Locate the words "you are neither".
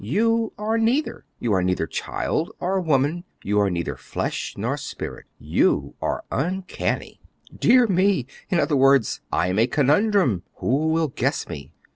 0.03-1.25, 1.39-1.85, 3.43-3.95